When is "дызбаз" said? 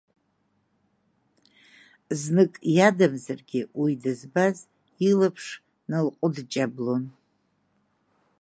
4.01-4.57